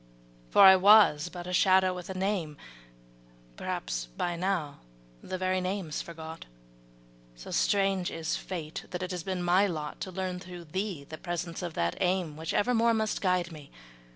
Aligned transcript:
For 0.49 0.63
I 0.63 0.77
was 0.77 1.29
but 1.29 1.45
a 1.45 1.53
shadow 1.53 1.93
with 1.93 2.09
a 2.09 2.15
name, 2.15 2.57
Perhaps 3.55 4.07
by 4.17 4.35
now 4.35 4.79
the 5.21 5.37
very 5.37 5.61
name's 5.61 6.01
forgot; 6.01 6.45
So 7.35 7.51
strange 7.51 8.09
is 8.09 8.35
Fate 8.35 8.85
that 8.89 9.03
it 9.03 9.11
has 9.11 9.21
been 9.21 9.43
my 9.43 9.67
lot 9.67 10.01
To 10.01 10.11
learn 10.11 10.39
through 10.39 10.63
thee 10.63 11.03
the 11.07 11.19
presence 11.19 11.61
of 11.61 11.75
that 11.75 11.99
aim 12.01 12.35
Which 12.35 12.51
evermore 12.51 12.95
must 12.95 13.21
guide 13.21 13.51
me. 13.51 13.69